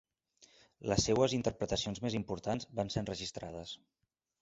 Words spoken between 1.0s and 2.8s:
seues interpretacions més importants